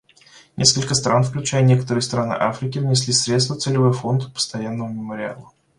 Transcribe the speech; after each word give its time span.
Несколько 0.57 0.95
стран, 0.95 1.21
включая 1.23 1.61
некоторые 1.61 2.01
страны 2.01 2.33
Африки, 2.33 2.79
внесли 2.79 3.13
средства 3.13 3.53
в 3.53 3.59
Целевой 3.59 3.93
фонд 3.93 4.33
постоянного 4.33 4.87
мемориала. 4.89 5.51